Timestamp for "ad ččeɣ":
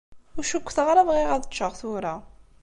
1.31-1.71